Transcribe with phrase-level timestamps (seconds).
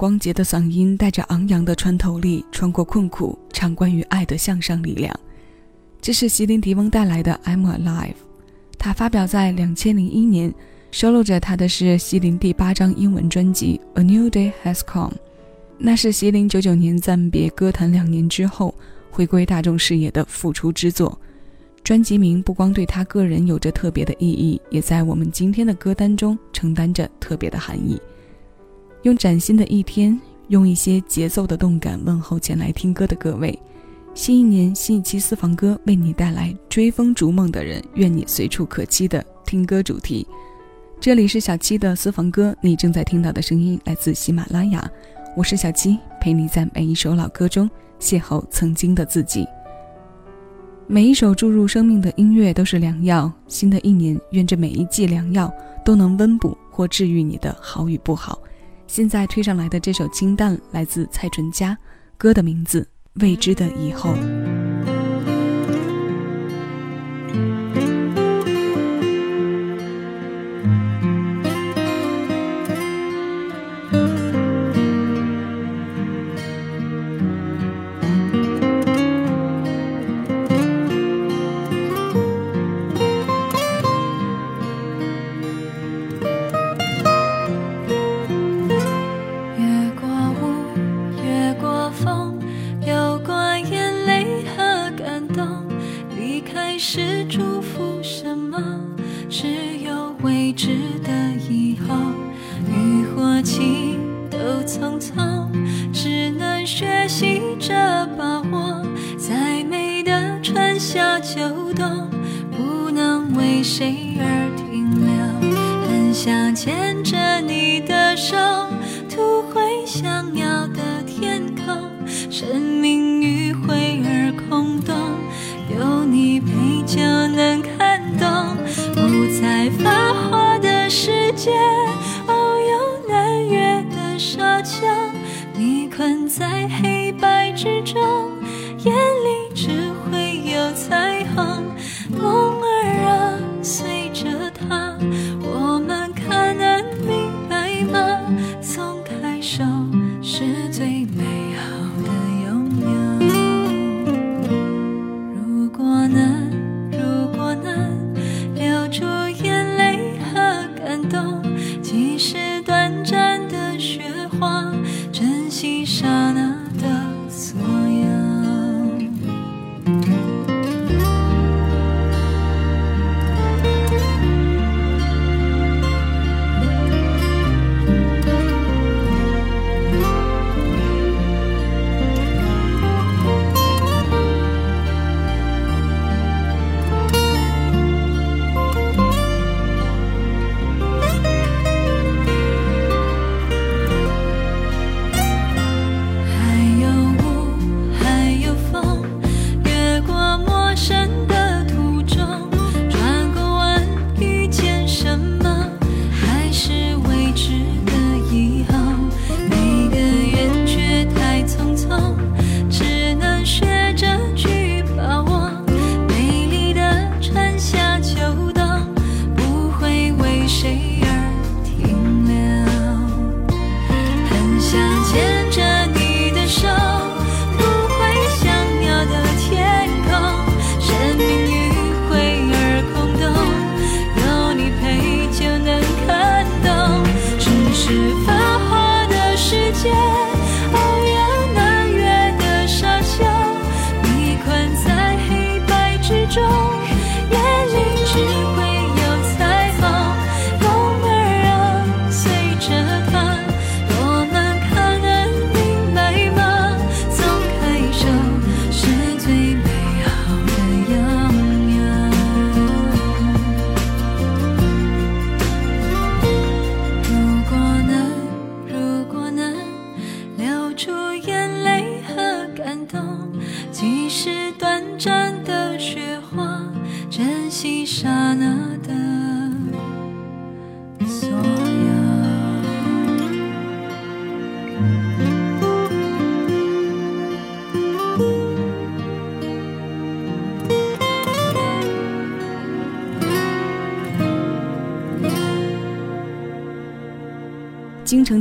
[0.00, 5.14] 光洁的嗓音带着昂扬的穿透力，穿过困苦，唱关于爱的向上力量。
[6.00, 8.08] 这是席琳迪翁带来的《I'm Alive》，
[8.78, 10.54] 他发表在两千零一年，
[10.90, 15.10] 收录着他的是席琳第八张英文专辑《A New Day Has Come》，
[15.76, 18.74] 那是席琳九九年暂别歌坛两年之后
[19.10, 21.20] 回归大众视野的复出之作。
[21.84, 28.00] 专辑名不光对他个人有着特别的意义，也在我们今天的歌单中承担着特别的含义。
[29.02, 30.18] 用崭新的一天，
[30.48, 33.58] 用一些节奏的动感问候前来听歌的各位。
[34.12, 40.26] 新一年新一期私房歌为你带来追风逐梦的人，愿你随处可栖的听歌主题。
[41.00, 44.86] 这里是小七的私房歌，你正在听到的声音来自喜马拉雅，
[45.34, 49.46] 我是小七，陪你在每一首老歌中邂逅曾经的自己。
[50.86, 53.32] 每一首注入生命的音乐都是良药。
[53.48, 55.50] 新的一年，愿这每一剂良药
[55.86, 58.38] 都能温补或治愈你的好与不好。
[58.90, 61.78] 现在推上来的这首《清淡》来自蔡淳佳，
[62.18, 62.80] 歌的名字
[63.22, 64.10] 《未知的以后》。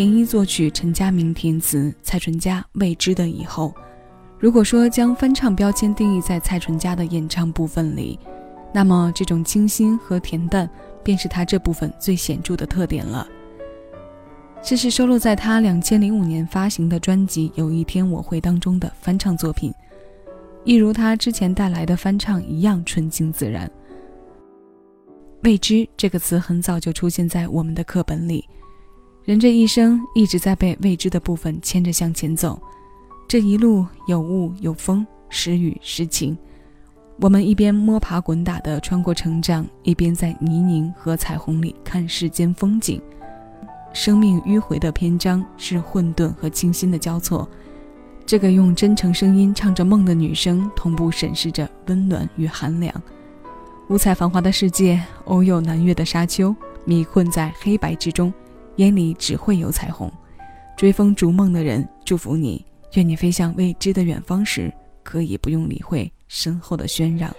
[0.00, 3.70] 田一作曲，陈佳明填词，蔡淳佳未知的以后。
[4.38, 8.18] 如果说将翻唱标签定义在蔡淳佳的演唱部分里，
[8.72, 10.66] 那么这种清新和恬淡
[11.04, 13.28] 便是他这部分最显著的特点了。
[14.62, 19.70] 这是收录在他两千零五年发行的专辑《有一天我会》当中的翻唱作品，
[20.64, 23.70] 一如他之前带来的翻唱一样纯净自然。
[25.42, 28.42] 未知这个词很早就出现在我们的课本里。
[29.24, 32.60] 人这一生一直在被未知的部分牵着向前走，
[33.28, 36.36] 这一路有雾有风，时雨时晴。
[37.20, 43.00] 我们一边摸爬滚打地穿过成长，一边在泥泞和彩虹里看世间风景。
[43.92, 47.46] 生命迂回的篇章是混沌和清新的交错。
[48.24, 52.92] 这个用真诚声音唱着梦的女生，同步审视着温暖与寒凉。
[53.88, 56.54] 五彩繁华的世界，偶有南越的沙丘，
[56.86, 58.32] 迷困在黑白之中。
[58.76, 60.10] 眼里只会有彩虹，
[60.76, 64.72] 追风逐梦的人，祝福你，愿你飞向未知的远方时，
[65.02, 67.34] 可以不用理会身后的喧嚷。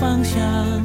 [0.00, 0.77] 方向。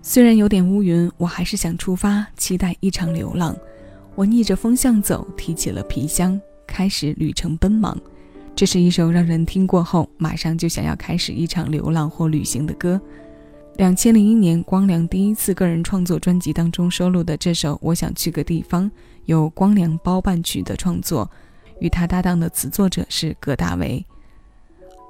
[0.00, 3.56] 虽然有点乌云，我还是想出发，期待一场流浪。
[4.14, 7.96] 我逆着风向走，提起了皮箱，开始旅程奔忙。
[8.56, 13.00] 这是一首让人听过后马上就想要开始一场流浪或旅行的歌。
[13.76, 18.90] 两千零一年，光良第一次个人创作专辑当中收录的这首《我想去个地方》，
[19.26, 21.30] 由光良包办曲的创作，
[21.80, 24.04] 与他搭档的词作者是葛大为。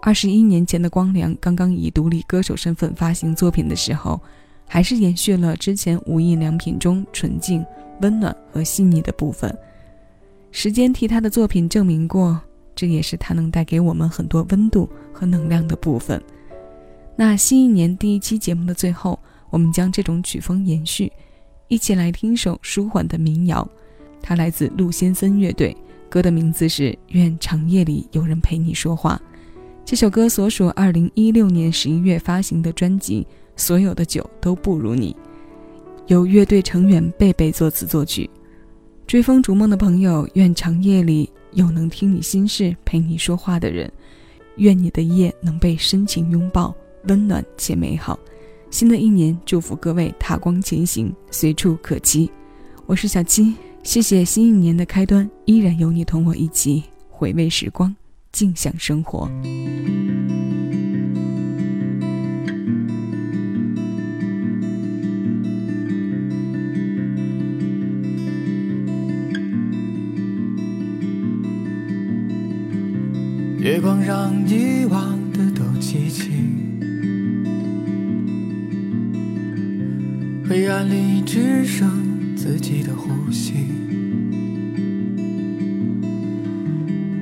[0.03, 4.21] 二十一年前的光良刚刚以独立歌手身份发行作品的时候，
[4.69, 7.65] 还是延续了之前无印良品中纯净、
[8.03, 9.53] 温暖和细腻的部分。
[10.53, 12.41] 时间替他的作品证明过，
[12.75, 16.23] 这也是他能带给我们很多温度和能量的部分。
[17.17, 19.19] 那新一年第一期节目的最后，
[19.51, 21.11] 我们将这种曲风延续，
[21.67, 23.69] 一起来听首舒缓的民谣。
[24.23, 25.77] 它来自陆先森乐队，
[26.09, 29.21] 歌的名字是《愿长夜里有人陪你说话》。
[29.85, 33.27] 这首歌所属2016年11月发行的专辑
[33.59, 35.13] 《所有的酒都不如你》，
[36.07, 38.31] 由乐队成员贝贝作词作曲。
[39.07, 43.91] 追风逐梦的朋友，愿长夜里有能听你心事、陪你说话的人，
[44.57, 46.75] 愿你的夜能被深情拥抱，
[47.09, 48.19] 温暖且美好。
[48.71, 52.29] 新的一年，祝福各位踏光前行，随处可栖。
[52.87, 57.95] 我是小七，谢谢新一年的开端，依然有你同我一起回味时光，
[58.31, 59.29] 静享生活。
[73.69, 76.31] 月光让遗忘的都记起，
[80.49, 81.87] 黑暗里只剩
[82.35, 83.53] 自己的呼吸，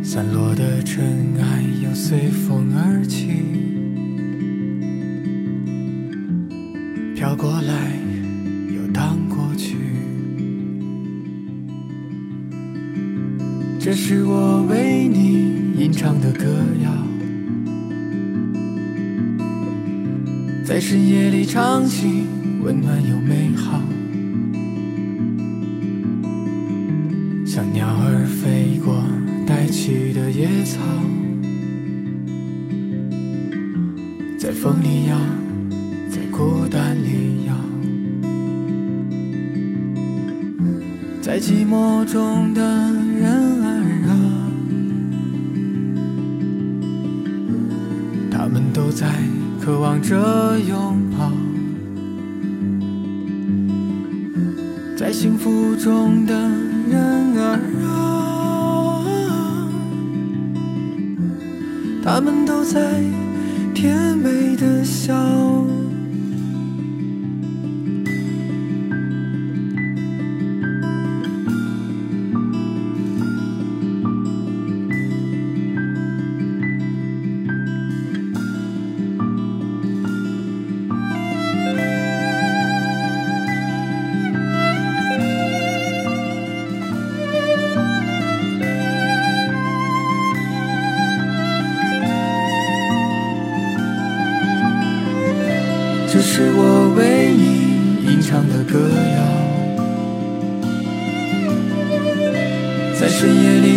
[0.04, 3.26] 散落的尘埃又随风而起，
[7.16, 7.98] 飘过来
[8.72, 9.74] 又荡过去。
[13.80, 16.44] 这是我为你吟唱的歌
[16.82, 16.90] 谣，
[20.64, 22.24] 在深夜里唱起，
[22.62, 23.82] 温暖又美好。
[27.44, 29.04] 像鸟儿飞过
[29.46, 30.80] 带去的野草，
[34.38, 35.18] 在风里摇，
[36.08, 37.54] 在孤单里摇，
[41.20, 42.62] 在寂寞中的
[43.20, 43.65] 人
[48.76, 49.06] 都在
[49.58, 50.14] 渴望着
[50.68, 51.32] 拥抱，
[54.94, 59.00] 在幸福中的人儿啊，
[62.04, 63.02] 他们都在
[63.74, 65.14] 甜美的笑。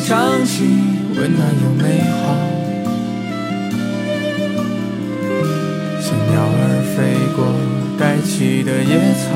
[0.09, 0.65] 想起，
[1.15, 2.17] 温暖又美好。
[6.01, 6.97] 像鸟儿飞
[7.35, 7.45] 过
[7.95, 9.29] 带起的野草，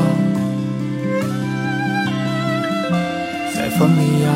[3.54, 4.28] 在风里摇，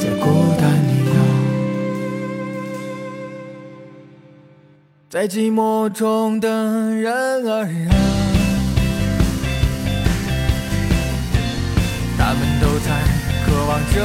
[0.00, 0.24] 在孤
[0.58, 1.16] 单里摇。
[5.10, 7.92] 在寂寞中的人儿啊，
[12.16, 12.88] 他们都在
[13.44, 14.00] 渴望着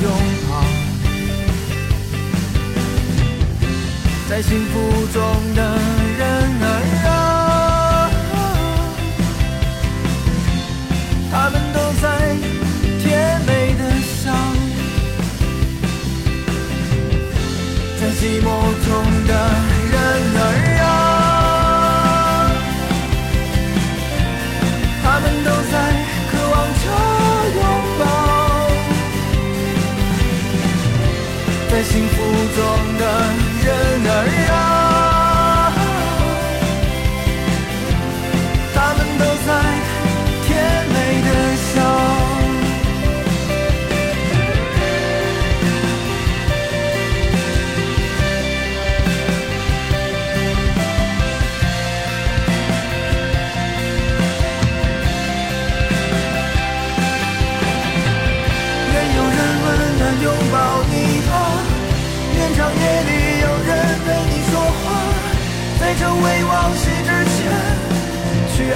[0.00, 0.06] 拥
[4.28, 6.05] 在幸福中的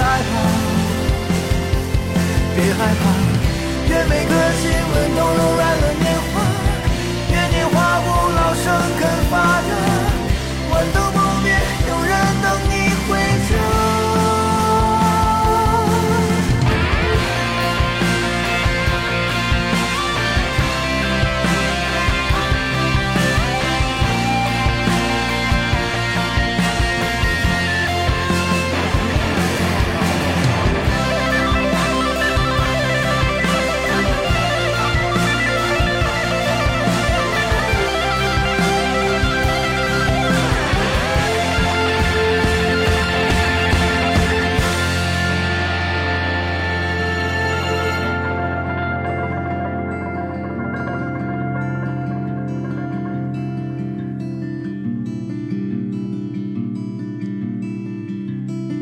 [0.01, 0.33] 去爱吧，
[2.55, 3.01] 别害怕。
[3.87, 5.85] 愿每个亲吻都柔软了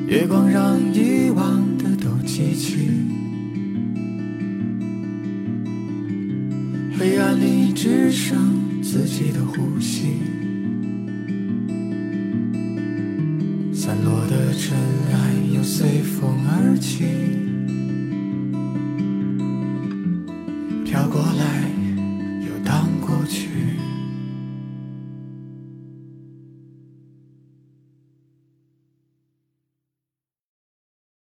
[0.09, 2.89] 月光让遗忘的都记起，
[6.97, 10.13] 黑暗里只剩自己的呼吸，
[13.71, 14.75] 散落的尘
[15.13, 17.05] 埃又随风而起，
[20.85, 21.48] 飘过来。